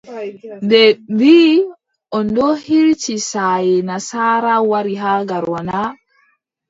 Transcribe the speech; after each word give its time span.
Ɓe 0.69 0.81
mbiʼi 1.13 1.47
on 2.15 2.25
ɗo 2.35 2.47
hiriti 2.65 3.15
saaye 3.31 3.75
nasaara, 3.87 4.53
wari 4.69 4.93
haa 5.01 5.19
Garoua 5.29 5.61
na? 5.69 5.77